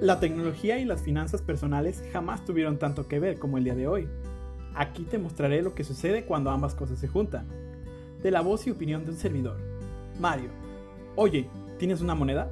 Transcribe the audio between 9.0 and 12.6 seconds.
de un servidor. Mario. Oye, ¿tienes una moneda?